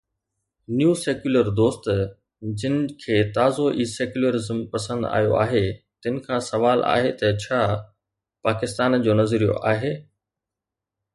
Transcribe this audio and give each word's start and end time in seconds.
”نيو 0.77 0.93
secular 1.01 1.45
دوست“ 1.59 1.83
جن 2.61 2.77
کي 3.03 3.17
تازو 3.35 3.65
ئي 3.73 3.85
سيڪيولرزم 3.93 4.59
پسند 4.73 5.01
آيو 5.17 5.33
آهي، 5.43 5.63
تن 6.01 6.15
کان 6.25 6.39
سوال 6.49 6.79
آهي 6.95 7.11
ته 7.19 7.27
ڇا 7.45 7.59
پاڪستان 8.47 8.99
جو 9.05 9.19
نظريو 9.21 9.53
آهي؟ 9.73 9.93